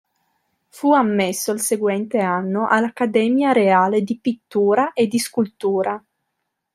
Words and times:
Fu 0.69 0.93
ammesso 0.93 1.51
il 1.51 1.59
seguente 1.59 2.21
anno 2.21 2.65
all'accademia 2.67 3.51
reale 3.51 4.01
di 4.01 4.17
pittura 4.19 4.93
e 4.93 5.05
di 5.05 5.19
scultura. 5.19 6.03